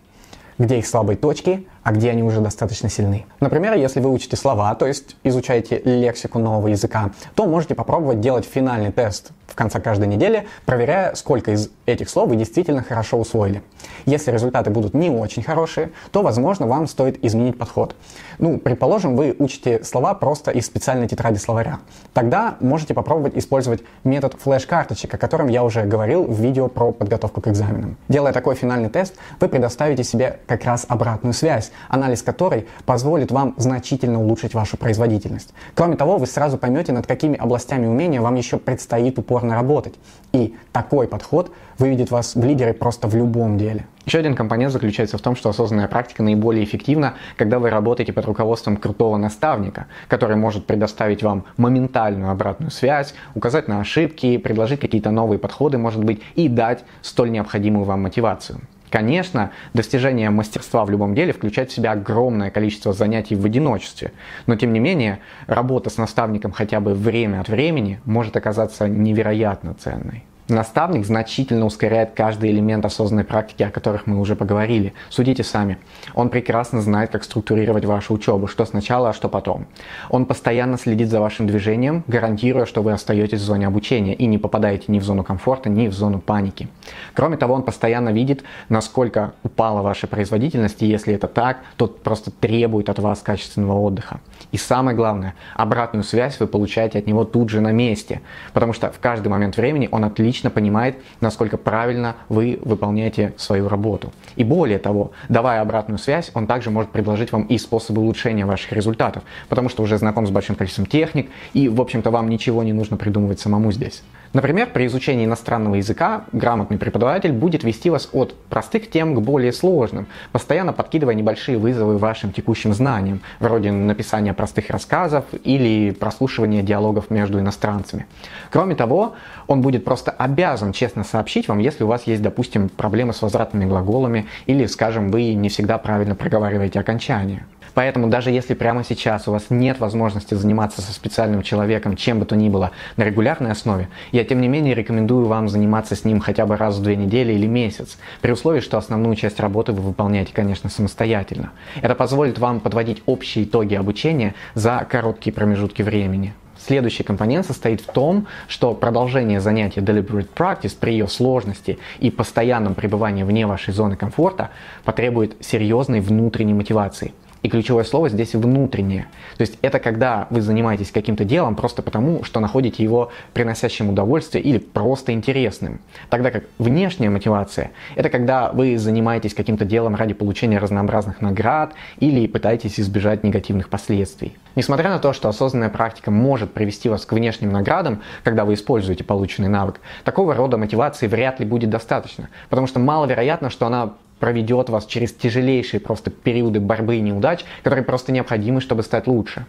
Где 0.57 0.79
их 0.79 0.87
слабые 0.87 1.19
точки, 1.19 1.67
а 1.83 1.93
где 1.93 2.11
они 2.11 2.23
уже 2.23 2.41
достаточно 2.41 2.89
сильны. 2.89 3.27
Например, 3.41 3.75
если 3.75 4.01
вы 4.01 4.11
учите 4.11 4.37
слова, 4.37 4.75
то 4.75 4.87
есть 4.87 5.17
изучаете 5.25 5.81
лексику 5.85 6.39
нового 6.39 6.69
языка, 6.69 7.11
то 7.35 7.47
можете 7.47 7.75
попробовать 7.75 8.21
делать 8.21 8.45
финальный 8.45 8.93
тест 8.93 9.33
в 9.47 9.55
конце 9.55 9.81
каждой 9.81 10.09
недели, 10.09 10.47
проверяя, 10.65 11.15
сколько 11.15 11.53
из 11.53 11.69
этих 11.85 12.09
слов 12.09 12.31
вы 12.31 12.37
действительно 12.37 12.83
хорошо 12.83 13.19
усвоили. 13.19 13.63
Если 14.07 14.31
результаты 14.31 14.71
будут 14.71 14.95
не 14.95 15.11
очень 15.11 15.43
хорошие, 15.43 15.91
то, 16.11 16.23
возможно, 16.23 16.67
вам 16.67 16.87
стоит 16.87 17.23
изменить 17.23 17.59
подход. 17.59 17.95
Ну, 18.39 18.59
предположим, 18.59 19.15
вы 19.15 19.37
учите 19.39 19.85
слова 19.85 20.15
просто 20.15 20.51
из 20.51 20.67
специальной 20.67 21.07
тетради 21.07 21.37
словаря. 21.37 21.81
Тогда 22.15 22.57
можете 22.61 22.95
попробовать 22.95 23.37
использовать 23.37 23.83
метод 24.05 24.35
флеш-карточек, 24.41 25.13
о 25.15 25.19
котором 25.19 25.49
я 25.49 25.63
уже 25.65 25.83
говорил 25.83 26.25
в 26.25 26.41
видео 26.41 26.69
про 26.69 26.93
подготовку 26.93 27.43
к 27.43 27.49
экзаменам. 27.49 27.97
Делая 28.09 28.33
такой 28.33 28.55
финальный 28.55 28.89
тест, 28.89 29.15
вы 29.39 29.49
предоставите 29.49 30.03
себе 30.03 30.39
как 30.47 30.65
раз 30.65 30.87
обратную 30.89 31.35
связь, 31.35 31.72
анализ 31.89 32.23
которой 32.23 32.67
позволит 32.85 33.31
вам 33.31 33.55
значительно 33.57 34.21
улучшить 34.21 34.55
вашу 34.55 34.77
производительность. 34.77 35.55
Кроме 35.75 35.97
того, 35.97 36.19
вы 36.19 36.27
сразу 36.27 36.59
поймете, 36.59 36.93
над 36.93 37.07
какими 37.07 37.37
областями 37.37 37.87
умения 37.87 38.21
вам 38.21 38.35
еще 38.35 38.59
предстоит 38.59 39.19
упорно 39.19 39.55
работать. 39.55 39.95
И 40.33 40.57
такой 40.73 41.09
подход 41.09 41.53
выведет 41.79 42.11
вас 42.11 42.35
в 42.35 42.45
лидеры 42.45 42.73
просто 42.73 43.09
в 43.09 43.15
любом 43.15 43.59
деле. 43.59 43.87
Еще 44.05 44.19
один 44.19 44.35
компонент 44.35 44.73
заключается 44.73 45.17
в 45.17 45.21
том, 45.21 45.37
что 45.37 45.49
осознанная 45.49 45.87
практика 45.87 46.23
наиболее 46.23 46.65
эффективна, 46.65 47.15
когда 47.37 47.59
вы 47.59 47.71
работаете 47.71 48.13
под 48.13 48.25
руководством 48.25 48.77
крутого 48.77 49.17
наставника, 49.17 49.87
который 50.09 50.37
может 50.37 50.67
предоставить 50.67 51.23
вам 51.23 51.45
моментальную 51.57 52.31
обратную 52.31 52.73
связь, 52.73 53.15
указать 53.35 53.69
на 53.69 53.81
ошибки, 53.81 54.39
предложить 54.39 54.81
какие-то 54.81 55.11
новые 55.11 55.39
подходы, 55.39 55.79
может 55.79 56.03
быть, 56.03 56.21
и 56.35 56.49
дать 56.49 56.85
столь 57.01 57.31
необходимую 57.31 57.85
вам 57.85 58.03
мотивацию. 58.03 58.61
Конечно, 58.93 59.53
достижение 59.73 60.29
мастерства 60.29 60.85
в 60.85 60.91
любом 60.91 61.15
деле 61.15 61.33
включает 61.33 61.71
в 61.71 61.75
себя 61.75 61.93
огромное 61.93 62.51
количество 62.51 62.93
занятий 62.93 63.35
в 63.35 63.47
одиночестве, 63.47 64.13
но 64.47 64.55
тем 64.55 64.75
не 64.75 64.81
менее 64.81 65.21
работа 65.47 65.89
с 65.89 65.97
наставником 65.97 66.53
хотя 66.53 66.79
бы 66.79 66.93
время 66.93 67.41
от 67.41 67.49
времени 67.49 68.01
может 68.05 68.37
оказаться 68.37 68.89
невероятно 68.89 69.73
ценной. 69.73 70.25
Наставник 70.53 71.07
значительно 71.07 71.65
ускоряет 71.65 72.11
каждый 72.15 72.51
элемент 72.51 72.85
осознанной 72.85 73.25
практики, 73.25 73.63
о 73.63 73.71
которых 73.71 74.07
мы 74.07 74.21
уже 74.21 74.37
поговорили. 74.37 74.93
Судите 75.09 75.43
сами. 75.43 75.79
Он 76.15 76.29
прекрасно 76.29 76.83
знает, 76.83 77.11
как 77.11 77.25
структурировать 77.25 77.87
вашу 77.87 78.13
учебу, 78.13 78.47
что 78.47 78.67
сначала, 78.67 79.09
а 79.09 79.13
что 79.15 79.31
потом. 79.31 79.67
Он 80.11 80.27
постоянно 80.27 80.77
следит 80.77 81.09
за 81.09 81.21
вашим 81.21 81.47
движением, 81.47 82.05
гарантируя, 82.07 82.67
что 82.67 82.83
вы 82.83 82.93
остаетесь 82.93 83.41
в 83.41 83.45
зоне 83.45 83.67
обучения 83.67 84.15
и 84.15 84.27
не 84.27 84.37
попадаете 84.37 84.85
ни 84.89 84.99
в 84.99 85.05
зону 85.05 85.25
комфорта, 85.25 85.71
ни 85.71 85.89
в 85.89 85.95
зону 85.95 86.19
паники. 86.19 86.69
Кроме 87.15 87.39
того, 87.39 87.55
он 87.55 87.63
постоянно 87.63 88.11
видит, 88.11 88.45
насколько 88.69 89.33
упала 89.43 89.81
ваша 89.81 90.07
производительность, 90.07 90.83
и 90.83 90.87
если 90.87 91.15
это 91.15 91.29
так, 91.29 91.61
то 91.79 91.87
просто 91.87 92.31
требует 92.31 92.91
от 92.91 92.99
вас 92.99 93.21
качественного 93.21 93.81
отдыха. 93.81 94.21
И 94.53 94.59
самое 94.59 94.95
главное, 94.95 95.35
обратную 95.55 96.05
связь 96.05 96.39
вы 96.39 96.47
получаете 96.47 96.99
от 96.99 97.07
него 97.07 97.25
тут 97.25 97.49
же 97.49 97.61
на 97.61 97.73
месте, 97.73 98.21
потому 98.53 98.75
что 98.75 98.93
в 98.93 99.01
каждый 99.01 99.29
момент 99.29 99.57
времени 99.57 99.89
он 99.91 100.05
отлично 100.05 100.51
понимает, 100.51 100.97
насколько 101.21 101.57
правильно 101.57 102.17
вы 102.29 102.61
выполняете 102.63 103.33
свою 103.39 103.69
работу. 103.69 104.13
И 104.37 104.45
более 104.45 104.79
того, 104.79 105.13
давая 105.31 105.63
обратную 105.63 105.99
связь, 105.99 106.31
он 106.35 106.47
также 106.47 106.71
может 106.71 106.91
предложить 106.91 107.33
вам 107.33 107.45
и 107.45 107.57
способы 107.57 108.03
улучшения 108.03 108.45
ваших 108.45 108.73
результатов, 108.73 109.25
потому 109.49 109.71
что 109.71 109.83
уже 109.83 109.97
знаком 109.97 110.27
с 110.27 110.31
большим 110.31 110.55
количеством 110.55 110.87
техник, 110.87 111.31
и, 111.55 111.69
в 111.69 111.81
общем-то, 111.81 112.11
вам 112.11 112.29
ничего 112.29 112.63
не 112.63 112.75
нужно 112.75 112.99
придумывать 112.99 113.41
самому 113.41 113.73
здесь. 113.73 114.03
Например, 114.33 114.71
при 114.73 114.87
изучении 114.87 115.27
иностранного 115.27 115.75
языка 115.75 116.25
грамотный 116.33 116.79
преподаватель 116.79 117.33
будет 117.33 117.65
вести 117.65 117.91
вас 117.91 118.09
от 118.13 118.35
простых 118.49 118.91
тем 118.91 119.15
к 119.15 119.21
более 119.21 119.53
сложным, 119.53 120.07
постоянно 120.33 120.73
подкидывая 120.73 121.15
небольшие 121.15 121.59
вызовы 121.59 121.99
вашим 121.99 122.33
текущим 122.33 122.73
знаниям, 122.73 123.21
вроде 123.41 123.71
написания 123.71 124.33
простых 124.33 124.71
рассказов 124.71 125.27
или 125.45 125.91
прослушивания 125.91 126.63
диалогов 126.63 127.11
между 127.11 127.39
иностранцами. 127.41 128.07
Кроме 128.51 128.75
того, 128.75 129.15
он 129.49 129.61
будет 129.61 129.85
просто 129.85 130.11
обязан 130.11 130.73
честно 130.73 131.05
сообщить 131.05 131.49
вам, 131.49 131.59
если 131.59 131.85
у 131.85 131.89
вас 131.89 132.05
есть, 132.05 132.23
допустим, 132.23 132.71
проблемы 132.71 133.13
с 133.13 133.21
возвратными 133.21 133.67
глаголами 133.67 134.27
или, 134.47 134.65
скажем, 134.65 135.11
вы 135.11 135.35
не 135.35 135.51
всегда 135.51 135.77
правильно 135.77 136.15
проговариваете 136.15 136.81
окончания. 136.81 137.47
Поэтому 137.75 138.09
даже 138.09 138.31
если 138.31 138.55
прямо 138.55 138.85
сейчас 138.85 139.29
у 139.29 139.33
вас 139.33 139.47
нет 139.51 139.81
возможности 139.81 140.35
заниматься 140.35 140.83
со 140.83 140.93
специальным 140.93 141.43
человеком, 141.43 141.97
чем 141.97 142.19
бы 142.19 142.27
то 142.27 142.37
ни 142.37 142.49
было, 142.49 142.71
на 142.97 143.05
регулярной 143.05 143.53
основе, 143.53 143.89
я 144.13 144.25
тем 144.25 144.41
не 144.41 144.49
менее 144.49 144.75
рекомендую 144.75 145.27
вам 145.27 145.49
заниматься 145.49 145.97
с 145.97 146.05
ним 146.05 146.21
хотя 146.21 146.47
бы 146.47 146.57
раз 146.57 146.77
в 146.77 146.83
две 146.83 146.97
недели 146.97 147.33
или 147.33 147.47
месяц, 147.47 147.99
при 148.21 148.33
условии, 148.33 148.61
что 148.61 148.79
основную 148.79 149.17
часть 149.17 149.41
работы 149.41 149.73
вы 149.73 149.83
выполняете, 149.83 150.33
конечно, 150.33 150.69
самостоятельно. 150.69 151.53
Это 151.81 151.95
позволит 151.95 152.39
вам 152.39 152.61
подводить 152.61 153.03
общие 153.07 153.45
итоги 153.45 153.75
обучения 153.75 154.35
за 154.55 154.87
короткие 154.89 155.33
промежутки 155.33 155.83
времени. 155.83 156.35
Следующий 156.65 157.03
компонент 157.03 157.45
состоит 157.45 157.81
в 157.81 157.87
том, 157.87 158.29
что 158.47 158.73
продолжение 158.75 159.41
занятия 159.41 159.81
Deliberate 159.81 160.29
Practice 160.33 160.77
при 160.79 160.93
ее 160.93 161.09
сложности 161.09 161.79
и 161.99 162.11
постоянном 162.11 162.75
пребывании 162.75 163.25
вне 163.25 163.49
вашей 163.49 163.75
зоны 163.75 163.97
комфорта 163.97 164.51
потребует 164.85 165.35
серьезной 165.41 166.01
внутренней 166.01 166.55
мотивации. 166.55 167.15
И 167.43 167.49
ключевое 167.49 167.83
слово 167.83 168.09
здесь 168.09 168.35
внутреннее. 168.35 169.07
То 169.37 169.43
есть 169.43 169.59
это 169.63 169.81
когда 169.81 170.29
вы 170.31 170.41
занимаетесь 170.41 170.93
каким-то 170.93 171.25
делом 171.25 171.57
просто 171.57 171.83
потому, 171.83 172.23
что 172.23 172.39
находите 172.39 172.83
его 172.83 173.11
приносящим 173.35 173.91
удовольствие 173.91 174.45
или 174.45 174.59
просто 174.59 175.13
интересным. 175.13 175.81
Тогда 176.09 176.31
как 176.31 176.45
внешняя 176.59 177.11
мотивация– 177.11 177.73
это 177.97 178.11
когда 178.11 178.53
вы 178.53 178.79
занимаетесь 178.79 179.35
каким-то 179.35 179.65
делом 179.65 179.97
ради 179.97 180.15
получения 180.15 180.59
разнообразных 180.59 181.21
наград 181.21 181.75
или 181.99 182.29
пытаетесь 182.29 182.79
избежать 182.79 183.25
негативных 183.25 183.69
последствий. 183.69 184.37
Несмотря 184.55 184.91
на 184.91 184.99
то, 184.99 185.13
что 185.13 185.29
осознанная 185.29 185.71
практика 185.71 186.11
может 186.11 186.53
привести 186.53 186.89
вас 186.89 187.07
к 187.07 187.13
внешним 187.13 187.51
наградам, 187.51 188.03
когда 188.23 188.45
вы 188.45 188.55
используете 188.55 189.03
полученный 189.03 189.49
навык, 189.49 189.81
такого 190.05 190.35
рода 190.35 190.59
мотивации 190.59 191.07
вряд 191.07 191.41
ли 191.41 191.47
будет 191.47 191.71
достаточно, 191.71 192.29
потому 192.51 192.67
что 192.67 192.79
маловероятно, 192.79 193.51
что 193.51 193.67
она 193.67 193.95
проведет 194.23 194.69
вас 194.69 194.87
через 194.87 195.13
тяжелейшие 195.13 195.81
просто 195.81 196.13
периоды 196.13 196.61
борьбы 196.61 196.95
и 196.95 197.01
неудач, 197.01 197.41
которые 197.65 197.85
просто 197.85 198.13
необходимы, 198.13 198.61
чтобы 198.61 198.85
стать 198.85 199.09
лучше. 199.09 199.47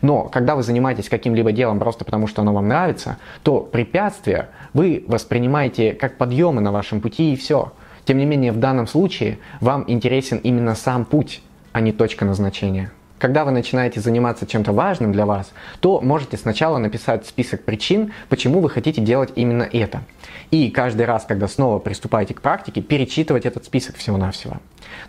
Но 0.00 0.22
когда 0.22 0.56
вы 0.56 0.62
занимаетесь 0.62 1.10
каким-либо 1.10 1.52
делом 1.52 1.78
просто 1.78 2.06
потому, 2.06 2.26
что 2.26 2.40
оно 2.40 2.54
вам 2.54 2.66
нравится, 2.66 3.18
то 3.42 3.60
препятствия 3.60 4.48
вы 4.72 5.04
воспринимаете 5.06 5.92
как 5.92 6.16
подъемы 6.16 6.62
на 6.62 6.72
вашем 6.72 7.02
пути 7.02 7.34
и 7.34 7.36
все. 7.36 7.74
Тем 8.06 8.16
не 8.16 8.24
менее, 8.24 8.52
в 8.52 8.58
данном 8.58 8.86
случае 8.86 9.36
вам 9.60 9.84
интересен 9.86 10.38
именно 10.38 10.74
сам 10.74 11.04
путь, 11.04 11.42
а 11.72 11.82
не 11.82 11.92
точка 11.92 12.24
назначения. 12.24 12.92
Когда 13.18 13.44
вы 13.44 13.50
начинаете 13.50 14.00
заниматься 14.00 14.46
чем-то 14.46 14.72
важным 14.72 15.12
для 15.12 15.24
вас, 15.24 15.52
то 15.80 16.00
можете 16.00 16.36
сначала 16.36 16.78
написать 16.78 17.26
список 17.26 17.64
причин, 17.64 18.12
почему 18.28 18.60
вы 18.60 18.68
хотите 18.68 19.00
делать 19.00 19.30
именно 19.36 19.62
это. 19.62 20.02
И 20.50 20.70
каждый 20.70 21.06
раз, 21.06 21.24
когда 21.24 21.48
снова 21.48 21.78
приступаете 21.78 22.34
к 22.34 22.42
практике, 22.42 22.82
перечитывать 22.82 23.46
этот 23.46 23.64
список 23.64 23.96
всего-навсего. 23.96 24.58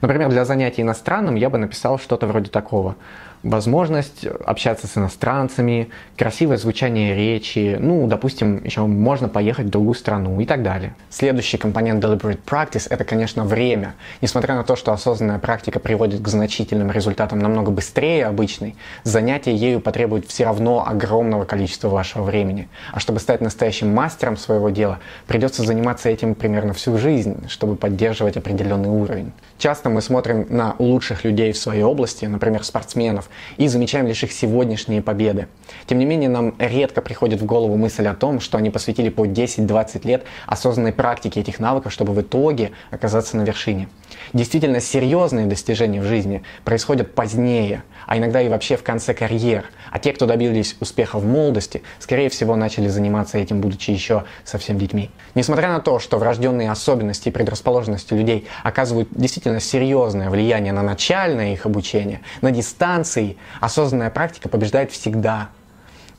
Например, 0.01 0.29
для 0.29 0.45
занятий 0.45 0.81
иностранным 0.81 1.35
я 1.35 1.49
бы 1.49 1.57
написал 1.57 1.99
что-то 1.99 2.27
вроде 2.27 2.49
такого 2.49 2.95
возможность 3.43 4.25
общаться 4.25 4.87
с 4.87 4.97
иностранцами, 4.97 5.89
красивое 6.17 6.57
звучание 6.57 7.15
речи, 7.15 7.77
ну, 7.79 8.07
допустим, 8.07 8.63
еще 8.63 8.81
можно 8.81 9.29
поехать 9.29 9.67
в 9.67 9.69
другую 9.69 9.95
страну 9.95 10.39
и 10.39 10.45
так 10.45 10.63
далее. 10.63 10.95
Следующий 11.09 11.57
компонент 11.57 12.03
Deliberate 12.03 12.39
Practice– 12.45 12.87
это, 12.89 13.03
конечно, 13.03 13.43
время. 13.45 13.95
Несмотря 14.21 14.55
на 14.55 14.63
то, 14.63 14.75
что 14.75 14.91
осознанная 14.91 15.39
практика 15.39 15.79
приводит 15.79 16.21
к 16.21 16.27
значительным 16.27 16.91
результатам 16.91 17.39
намного 17.39 17.71
быстрее 17.71 18.25
обычной, 18.25 18.75
занятие 19.03 19.55
ею 19.55 19.79
потребует 19.79 20.27
все 20.27 20.45
равно 20.45 20.85
огромного 20.87 21.45
количества 21.45 21.89
вашего 21.89 22.23
времени. 22.23 22.67
А 22.91 22.99
чтобы 22.99 23.19
стать 23.19 23.41
настоящим 23.41 23.93
мастером 23.93 24.37
своего 24.37 24.69
дела, 24.69 24.99
придется 25.27 25.63
заниматься 25.63 26.09
этим 26.09 26.35
примерно 26.35 26.73
всю 26.73 26.97
жизнь, 26.97 27.47
чтобы 27.47 27.75
поддерживать 27.75 28.37
определенный 28.37 28.89
уровень. 28.89 29.31
Часто 29.67 29.89
мы 29.89 30.01
смотрим 30.01 30.45
на 30.47 30.77
лучших 30.79 31.25
людей 31.25 31.51
в 31.51 31.57
своей 31.57 31.83
области, 31.83 32.23
например, 32.23 32.63
спортсменов, 32.63 33.29
и 33.57 33.67
замечаем 33.67 34.07
лишь 34.07 34.23
их 34.23 34.31
сегодняшние 34.31 35.01
победы. 35.01 35.49
Тем 35.87 35.99
не 35.99 36.05
менее, 36.05 36.29
нам 36.29 36.55
редко 36.57 37.01
приходит 37.01 37.41
в 37.41 37.45
голову 37.45 37.75
мысль 37.75 38.07
о 38.07 38.13
том, 38.13 38.39
что 38.39 38.57
они 38.57 38.69
посвятили 38.69 39.09
по 39.09 39.25
10-20 39.25 40.07
лет 40.07 40.23
осознанной 40.45 40.93
практике 40.93 41.41
этих 41.41 41.59
навыков, 41.59 41.91
чтобы 41.91 42.13
в 42.13 42.21
итоге 42.21 42.71
оказаться 42.91 43.35
на 43.35 43.41
вершине. 43.41 43.89
Действительно 44.33 44.79
серьезные 44.81 45.45
достижения 45.45 46.01
в 46.01 46.05
жизни 46.05 46.43
происходят 46.63 47.13
позднее, 47.15 47.83
а 48.05 48.17
иногда 48.17 48.41
и 48.41 48.49
вообще 48.49 48.77
в 48.77 48.83
конце 48.83 49.13
карьер. 49.13 49.65
А 49.91 49.99
те, 49.99 50.13
кто 50.13 50.25
добились 50.25 50.75
успеха 50.79 51.17
в 51.19 51.25
молодости, 51.25 51.81
скорее 51.99 52.29
всего, 52.29 52.55
начали 52.55 52.87
заниматься 52.87 53.37
этим, 53.37 53.61
будучи 53.61 53.91
еще 53.91 54.25
совсем 54.43 54.77
детьми. 54.77 55.09
Несмотря 55.35 55.69
на 55.69 55.79
то, 55.79 55.99
что 55.99 56.17
врожденные 56.17 56.71
особенности 56.71 57.29
и 57.29 57.31
предрасположенности 57.31 58.13
людей 58.13 58.47
оказывают 58.63 59.09
действительно 59.11 59.59
серьезное 59.59 60.29
влияние 60.29 60.73
на 60.73 60.83
начальное 60.83 61.53
их 61.53 61.65
обучение, 61.65 62.21
на 62.41 62.51
дистанции, 62.51 63.37
осознанная 63.61 64.09
практика 64.09 64.49
побеждает 64.49 64.91
всегда. 64.91 65.49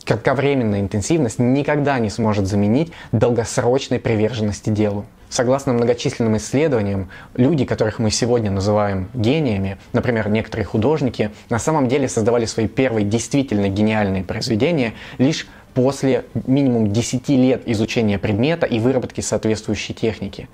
Кратковременная 0.05 0.81
интенсивность 0.81 1.39
никогда 1.39 1.99
не 1.99 2.09
сможет 2.09 2.47
заменить 2.47 2.93
долгосрочной 3.13 3.99
приверженности 3.99 4.71
делу. 4.71 5.05
Согласно 5.31 5.73
многочисленным 5.75 6.37
исследованиям, 6.39 7.11
люди, 7.35 7.65
которых 7.65 7.99
мы 7.99 8.11
сегодня 8.11 8.51
называем 8.51 9.09
гениями, 9.15 9.79
например, 9.93 10.29
некоторые 10.31 10.65
художники, 10.65 11.31
на 11.51 11.59
самом 11.59 11.89
деле 11.89 12.09
создавали 12.09 12.47
свои 12.47 12.67
первые 12.67 13.05
действительно 13.05 13.69
гениальные 13.69 14.25
произведения 14.25 14.95
лишь 15.19 15.47
после 15.75 16.25
минимум 16.47 16.93
10 16.93 17.29
лет 17.29 17.63
изучения 17.67 18.19
предмета 18.19 18.67
и 18.67 18.81
выработки 18.81 19.21
соответствующей 19.21 19.95
техники 19.95 20.49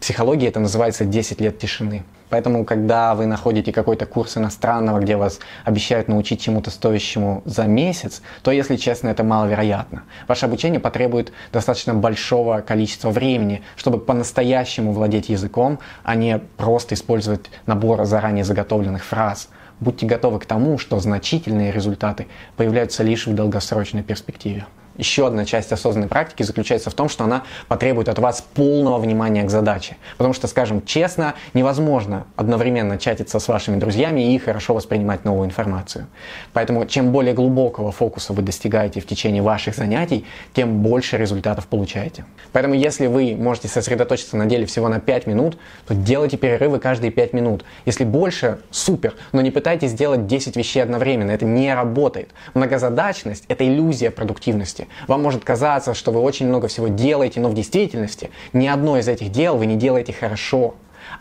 психологии 0.00 0.48
это 0.48 0.60
называется 0.60 1.04
10 1.04 1.40
лет 1.40 1.58
тишины. 1.58 2.04
Поэтому, 2.28 2.64
когда 2.64 3.14
вы 3.14 3.26
находите 3.26 3.72
какой-то 3.72 4.04
курс 4.04 4.36
иностранного, 4.36 4.98
где 4.98 5.16
вас 5.16 5.38
обещают 5.64 6.08
научить 6.08 6.40
чему-то 6.40 6.70
стоящему 6.70 7.42
за 7.44 7.64
месяц, 7.64 8.20
то, 8.42 8.50
если 8.50 8.76
честно, 8.76 9.08
это 9.08 9.22
маловероятно. 9.22 10.02
Ваше 10.26 10.46
обучение 10.46 10.80
потребует 10.80 11.32
достаточно 11.52 11.94
большого 11.94 12.62
количества 12.62 13.10
времени, 13.10 13.62
чтобы 13.76 13.98
по-настоящему 13.98 14.92
владеть 14.92 15.28
языком, 15.28 15.78
а 16.02 16.16
не 16.16 16.40
просто 16.56 16.94
использовать 16.94 17.48
набор 17.66 18.04
заранее 18.04 18.44
заготовленных 18.44 19.04
фраз. 19.04 19.48
Будьте 19.78 20.06
готовы 20.06 20.40
к 20.40 20.46
тому, 20.46 20.78
что 20.78 20.98
значительные 20.98 21.70
результаты 21.70 22.26
появляются 22.56 23.02
лишь 23.02 23.26
в 23.26 23.34
долгосрочной 23.34 24.02
перспективе. 24.02 24.66
Еще 24.98 25.26
одна 25.26 25.44
часть 25.44 25.72
осознанной 25.72 26.08
практики 26.08 26.42
заключается 26.42 26.90
в 26.90 26.94
том, 26.94 27.08
что 27.08 27.24
она 27.24 27.42
потребует 27.68 28.08
от 28.08 28.18
вас 28.18 28.44
полного 28.54 28.98
внимания 28.98 29.42
к 29.44 29.50
задаче. 29.50 29.96
Потому 30.16 30.34
что, 30.34 30.46
скажем 30.46 30.84
честно, 30.84 31.34
невозможно 31.54 32.26
одновременно 32.36 32.98
чатиться 32.98 33.38
с 33.38 33.48
вашими 33.48 33.76
друзьями 33.78 34.34
и 34.34 34.38
хорошо 34.38 34.74
воспринимать 34.74 35.24
новую 35.24 35.46
информацию. 35.46 36.06
Поэтому 36.52 36.86
чем 36.86 37.12
более 37.12 37.34
глубокого 37.34 37.92
фокуса 37.92 38.32
вы 38.32 38.42
достигаете 38.42 39.00
в 39.00 39.06
течение 39.06 39.42
ваших 39.42 39.74
занятий, 39.74 40.24
тем 40.54 40.82
больше 40.82 41.16
результатов 41.16 41.66
получаете. 41.66 42.24
Поэтому 42.52 42.74
если 42.74 43.06
вы 43.06 43.36
можете 43.36 43.68
сосредоточиться 43.68 44.36
на 44.36 44.46
деле 44.46 44.66
всего 44.66 44.88
на 44.88 45.00
5 45.00 45.26
минут, 45.26 45.58
то 45.86 45.94
делайте 45.94 46.36
перерывы 46.36 46.78
каждые 46.78 47.10
5 47.10 47.32
минут. 47.32 47.64
Если 47.84 48.04
больше, 48.04 48.58
супер, 48.70 49.14
но 49.32 49.40
не 49.40 49.50
пытайтесь 49.50 49.90
сделать 49.90 50.26
10 50.26 50.56
вещей 50.56 50.80
одновременно, 50.82 51.30
это 51.30 51.44
не 51.44 51.74
работает. 51.74 52.30
Многозадачность– 52.54 53.44
это 53.48 53.66
иллюзия 53.66 54.10
продуктивности. 54.10 54.85
Вам 55.06 55.22
может 55.22 55.44
казаться, 55.44 55.94
что 55.94 56.10
вы 56.12 56.20
очень 56.20 56.46
много 56.46 56.68
всего 56.68 56.88
делаете, 56.88 57.40
но 57.40 57.48
в 57.48 57.54
действительности 57.54 58.30
ни 58.52 58.66
одно 58.66 58.98
из 58.98 59.08
этих 59.08 59.30
дел 59.30 59.56
вы 59.56 59.66
не 59.66 59.76
делаете 59.76 60.12
хорошо. 60.12 60.74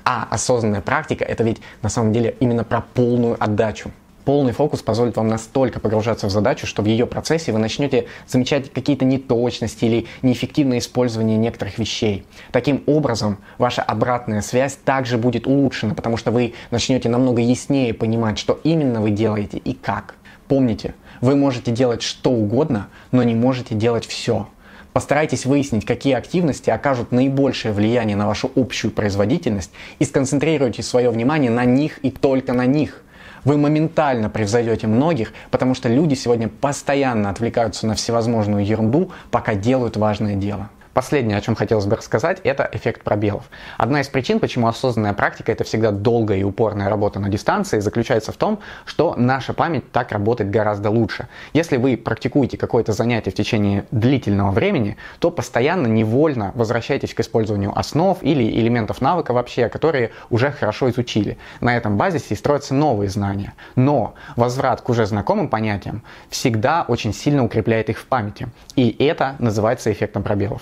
А 0.04 0.28
осознанная 0.30 0.82
практика– 0.82 1.24
это 1.26 1.44
ведь 1.44 1.62
на 1.82 1.90
самом 1.90 2.14
деле 2.14 2.36
именно 2.40 2.64
про 2.64 2.82
полную 2.82 3.42
отдачу. 3.42 3.92
Полный 4.26 4.54
фокус 4.54 4.82
позволит 4.82 5.18
вам 5.18 5.28
настолько 5.28 5.80
погружаться 5.80 6.26
в 6.26 6.32
задачу, 6.32 6.66
что 6.66 6.82
в 6.82 6.86
ее 6.86 7.06
процессе 7.06 7.52
вы 7.52 7.60
начнете 7.60 8.08
замечать 8.28 8.74
какие-то 8.74 9.06
неточности 9.06 9.86
или 9.86 10.08
неэффективное 10.24 10.80
использование 10.80 11.38
некоторых 11.38 11.78
вещей. 11.78 12.26
Таким 12.52 12.82
образом, 12.88 13.38
ваша 13.60 13.84
обратная 13.84 14.42
связь 14.42 14.80
также 14.84 15.20
будет 15.20 15.46
улучшена, 15.46 15.94
потому 15.94 16.18
что 16.18 16.32
вы 16.32 16.56
начнете 16.72 17.08
намного 17.08 17.40
яснее 17.40 17.94
понимать, 17.94 18.40
что 18.40 18.60
именно 18.64 19.00
вы 19.00 19.12
делаете 19.12 19.60
и 19.60 19.76
как. 19.76 20.16
Помните, 20.48 20.96
вы 21.22 21.36
можете 21.36 21.72
делать 21.72 22.02
что 22.02 22.32
угодно, 22.32 22.88
но 23.12 23.24
не 23.24 23.36
можете 23.36 23.76
делать 23.76 24.06
все. 24.06 24.48
Постарайтесь 24.94 25.46
выяснить, 25.46 25.86
какие 25.86 26.14
активности 26.14 26.70
окажут 26.70 27.12
наибольшее 27.12 27.74
влияние 27.74 28.16
на 28.16 28.28
вашу 28.28 28.50
общую 28.56 28.92
производительность 28.92 29.72
и 30.00 30.06
сконцентрируйте 30.06 30.84
свое 30.84 31.10
внимание 31.10 31.52
на 31.52 31.66
них 31.66 32.00
и 32.04 32.12
только 32.12 32.54
на 32.54 32.66
них. 32.66 33.04
Вы 33.44 33.58
моментально 33.58 34.30
превзойдете 34.30 34.88
многих, 34.88 35.34
потому 35.52 35.76
что 35.76 35.90
люди 35.90 36.16
сегодня 36.16 36.48
постоянно 36.48 37.30
отвлекаются 37.30 37.86
на 37.86 37.96
всевозможную 37.96 38.66
ерунду, 38.66 39.12
пока 39.32 39.54
делают 39.54 39.98
важное 39.98 40.36
дело. 40.36 40.70
Последнее, 40.96 41.38
о 41.38 41.42
чем 41.42 41.56
хотелось 41.56 41.88
бы 41.88 41.98
рассказать, 41.98 42.40
это 42.46 42.70
эффект 42.72 43.04
пробелов. 43.04 43.50
Одна 43.78 44.00
из 44.00 44.08
причин, 44.08 44.40
почему 44.40 44.70
осознанная 44.70 45.12
практика 45.12 45.52
это 45.52 45.66
всегда 45.66 45.92
долгая 45.92 46.38
и 46.38 46.44
упорная 46.44 46.88
работа 46.88 47.20
на 47.20 47.28
дистанции, 47.28 47.80
заключается 47.80 48.32
в 48.32 48.38
том, 48.38 48.62
что 48.86 49.14
наша 49.18 49.52
память 49.52 49.92
так 49.92 50.14
работает 50.14 50.52
гораздо 50.52 50.90
лучше. 50.92 51.28
Если 51.52 51.76
вы 51.76 51.98
практикуете 51.98 52.58
какое-то 52.58 52.94
занятие 52.94 53.32
в 53.32 53.34
течение 53.34 53.84
длительного 53.92 54.52
времени, 54.52 54.96
то 55.20 55.32
постоянно 55.32 55.88
невольно 55.88 56.54
возвращаетесь 56.56 57.14
к 57.14 57.20
использованию 57.20 57.78
основ 57.78 58.18
или 58.22 58.44
элементов 58.44 59.02
навыка 59.02 59.34
вообще, 59.34 59.68
которые 59.68 60.12
уже 60.30 60.50
хорошо 60.50 60.90
изучили. 60.90 61.38
На 61.60 61.76
этом 61.76 61.98
базисе 61.98 62.38
строятся 62.38 62.74
новые 62.74 63.10
знания. 63.10 63.54
Но 63.76 64.14
возврат 64.38 64.80
к 64.80 64.88
уже 64.88 65.06
знакомым 65.06 65.50
понятиям 65.50 66.04
всегда 66.30 66.86
очень 66.88 67.14
сильно 67.14 67.44
укрепляет 67.44 67.90
их 67.90 68.00
в 68.00 68.06
памяти. 68.06 68.48
И 68.78 68.96
это 69.04 69.36
называется 69.40 69.92
эффектом 69.92 70.24
пробелов. 70.24 70.62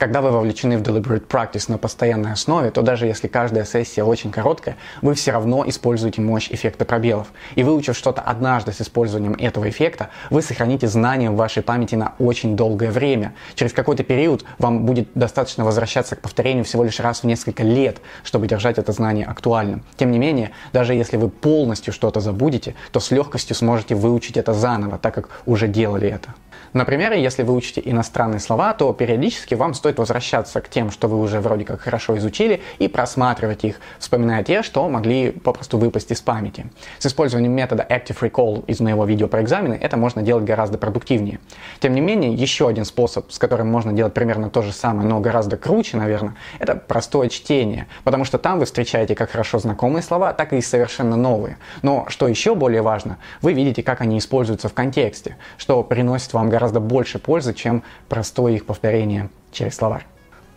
Когда 0.00 0.22
вы 0.22 0.30
вовлечены 0.30 0.78
в 0.78 0.80
deliberate 0.80 1.26
practice 1.26 1.66
на 1.68 1.76
постоянной 1.76 2.32
основе, 2.32 2.70
то 2.70 2.80
даже 2.80 3.04
если 3.04 3.28
каждая 3.28 3.66
сессия 3.66 4.02
очень 4.02 4.30
короткая, 4.30 4.78
вы 5.02 5.12
все 5.12 5.30
равно 5.30 5.68
используете 5.68 6.22
мощь 6.22 6.48
эффекта 6.50 6.86
пробелов. 6.86 7.26
И 7.54 7.62
выучив 7.62 7.94
что-то 7.94 8.22
однажды 8.22 8.72
с 8.72 8.80
использованием 8.80 9.34
этого 9.34 9.68
эффекта, 9.68 10.08
вы 10.30 10.40
сохраните 10.40 10.88
знания 10.88 11.30
в 11.30 11.36
вашей 11.36 11.62
памяти 11.62 11.96
на 11.96 12.14
очень 12.18 12.56
долгое 12.56 12.90
время. 12.90 13.34
Через 13.54 13.74
какой-то 13.74 14.02
период 14.02 14.46
вам 14.56 14.86
будет 14.86 15.10
достаточно 15.14 15.66
возвращаться 15.66 16.16
к 16.16 16.22
повторению 16.22 16.64
всего 16.64 16.82
лишь 16.82 16.98
раз 16.98 17.22
в 17.22 17.24
несколько 17.24 17.62
лет, 17.62 17.98
чтобы 18.24 18.46
держать 18.46 18.78
это 18.78 18.92
знание 18.92 19.26
актуальным. 19.26 19.82
Тем 19.98 20.12
не 20.12 20.18
менее, 20.18 20.52
даже 20.72 20.94
если 20.94 21.18
вы 21.18 21.28
полностью 21.28 21.92
что-то 21.92 22.20
забудете, 22.20 22.74
то 22.90 23.00
с 23.00 23.10
легкостью 23.10 23.54
сможете 23.54 23.96
выучить 23.96 24.38
это 24.38 24.54
заново, 24.54 24.96
так 24.96 25.14
как 25.14 25.28
уже 25.44 25.68
делали 25.68 26.08
это. 26.08 26.34
Например, 26.72 27.12
если 27.12 27.42
вы 27.42 27.54
учите 27.54 27.82
иностранные 27.84 28.40
слова, 28.40 28.72
то 28.74 28.92
периодически 28.92 29.54
вам 29.54 29.74
стоит 29.74 29.98
возвращаться 29.98 30.60
к 30.60 30.68
тем, 30.68 30.90
что 30.90 31.08
вы 31.08 31.20
уже 31.20 31.40
вроде 31.40 31.64
как 31.64 31.80
хорошо 31.80 32.16
изучили, 32.18 32.62
и 32.78 32.86
просматривать 32.86 33.64
их, 33.64 33.80
вспоминая 33.98 34.44
те, 34.44 34.62
что 34.62 34.88
могли 34.88 35.30
попросту 35.30 35.78
выпасть 35.78 36.12
из 36.12 36.20
памяти. 36.20 36.66
С 36.98 37.06
использованием 37.06 37.52
метода 37.52 37.84
Active 37.88 38.18
Recall 38.20 38.64
из 38.66 38.80
моего 38.80 39.04
видео 39.04 39.26
про 39.26 39.42
экзамены 39.42 39.74
это 39.80 39.96
можно 39.96 40.22
делать 40.22 40.44
гораздо 40.44 40.78
продуктивнее. 40.78 41.40
Тем 41.80 41.94
не 41.94 42.00
менее, 42.00 42.32
еще 42.32 42.68
один 42.68 42.84
способ, 42.84 43.32
с 43.32 43.38
которым 43.38 43.68
можно 43.68 43.92
делать 43.92 44.14
примерно 44.14 44.48
то 44.48 44.62
же 44.62 44.72
самое, 44.72 45.08
но 45.08 45.20
гораздо 45.20 45.56
круче, 45.56 45.96
наверное, 45.96 46.36
это 46.60 46.76
простое 46.76 47.28
чтение, 47.28 47.88
потому 48.04 48.24
что 48.24 48.38
там 48.38 48.60
вы 48.60 48.66
встречаете 48.66 49.14
как 49.16 49.30
хорошо 49.30 49.58
знакомые 49.58 50.02
слова, 50.02 50.32
так 50.32 50.52
и 50.52 50.60
совершенно 50.60 51.16
новые. 51.16 51.58
Но 51.82 52.06
что 52.08 52.28
еще 52.28 52.54
более 52.54 52.82
важно, 52.82 53.18
вы 53.42 53.54
видите, 53.54 53.82
как 53.82 54.00
они 54.00 54.18
используются 54.18 54.68
в 54.68 54.74
контексте, 54.74 55.36
что 55.56 55.82
приносит 55.82 56.32
вам 56.32 56.48
гораздо 56.48 56.59
гораздо 56.60 56.80
больше 56.80 57.18
пользы, 57.18 57.54
чем 57.54 57.82
простое 58.08 58.52
их 58.52 58.66
повторение 58.66 59.30
через 59.50 59.76
словарь. 59.76 60.04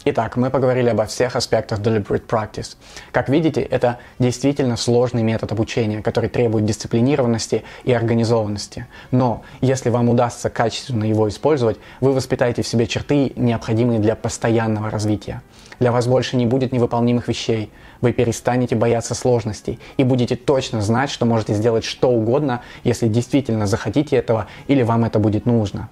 Итак, 0.06 0.36
мы 0.36 0.50
поговорили 0.50 0.90
обо 0.90 1.06
всех 1.06 1.38
аспектах 1.38 1.80
deliberate 1.80 2.28
practice. 2.28 2.76
Как 3.14 3.30
видите, 3.30 3.62
это 3.62 4.00
действительно 4.20 4.76
сложный 4.76 5.24
метод 5.24 5.54
обучения, 5.54 6.02
который 6.02 6.30
требует 6.30 6.66
дисциплинированности 6.66 7.64
и 7.86 7.94
организованности. 7.94 8.86
Но 9.12 9.44
если 9.62 9.90
вам 9.90 10.10
удастся 10.10 10.50
качественно 10.50 11.06
его 11.06 11.30
использовать, 11.30 11.78
вы 12.02 12.12
воспитаете 12.12 12.64
в 12.64 12.68
себе 12.68 12.86
черты, 12.86 13.32
необходимые 13.38 14.02
для 14.02 14.18
постоянного 14.18 14.90
развития. 14.90 15.42
Для 15.80 15.94
вас 15.94 16.06
больше 16.06 16.36
не 16.36 16.46
будет 16.46 16.74
невыполнимых 16.74 17.30
вещей. 17.30 17.72
Вы 18.02 18.12
перестанете 18.12 18.76
бояться 18.76 19.16
сложностей 19.16 19.80
и 19.96 20.04
будете 20.04 20.36
точно 20.36 20.82
знать, 20.82 21.12
что 21.12 21.26
можете 21.26 21.54
сделать 21.54 21.86
что 21.86 22.10
угодно, 22.10 22.62
если 22.84 23.08
действительно 23.08 23.68
захотите 23.68 24.18
этого 24.18 24.48
или 24.68 24.84
вам 24.84 25.06
это 25.06 25.20
будет 25.20 25.46
нужно. 25.46 25.90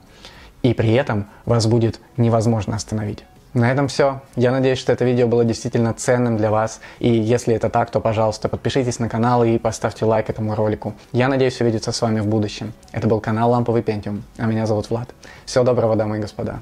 И 0.63 0.73
при 0.73 0.93
этом 0.93 1.27
вас 1.45 1.65
будет 1.67 1.99
невозможно 2.17 2.75
остановить. 2.75 3.23
На 3.53 3.69
этом 3.69 3.89
все. 3.89 4.21
Я 4.37 4.51
надеюсь, 4.51 4.79
что 4.79 4.93
это 4.93 5.03
видео 5.03 5.27
было 5.27 5.43
действительно 5.43 5.93
ценным 5.93 6.37
для 6.37 6.49
вас. 6.51 6.79
И 6.99 7.09
если 7.09 7.53
это 7.53 7.69
так, 7.69 7.91
то, 7.91 7.99
пожалуйста, 7.99 8.47
подпишитесь 8.47 8.99
на 8.99 9.09
канал 9.09 9.43
и 9.43 9.57
поставьте 9.57 10.05
лайк 10.05 10.29
этому 10.29 10.55
ролику. 10.55 10.93
Я 11.11 11.27
надеюсь 11.27 11.59
увидеться 11.59 11.91
с 11.91 12.01
вами 12.01 12.21
в 12.21 12.27
будущем. 12.27 12.71
Это 12.93 13.07
был 13.07 13.19
канал 13.19 13.51
Ламповый 13.51 13.81
Пентиум, 13.81 14.23
а 14.37 14.45
меня 14.45 14.65
зовут 14.65 14.89
Влад. 14.89 15.09
Всего 15.45 15.65
доброго, 15.65 15.97
дамы 15.97 16.17
и 16.17 16.21
господа. 16.21 16.61